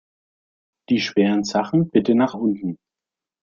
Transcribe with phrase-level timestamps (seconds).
[0.89, 2.79] Die schweren Sachen bitte nach unten!